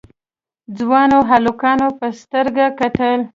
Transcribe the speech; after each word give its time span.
ځوانو 0.77 1.19
هلکانو 1.29 1.87
په 1.99 2.07
سترګه 2.21 2.65
کتل. 2.79 3.19